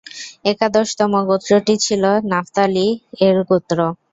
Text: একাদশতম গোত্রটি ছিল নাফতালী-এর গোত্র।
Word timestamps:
একাদশতম 0.45 1.11
গোত্রটি 1.29 1.73
ছিল 1.85 2.03
নাফতালী-এর 2.31 3.37
গোত্র। 3.49 3.79